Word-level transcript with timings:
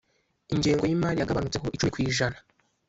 Ingengo 0.53 0.83
yimari 0.85 1.17
yagabanutseho 1.19 1.67
icumi 1.75 1.91
kwijana 1.95 2.37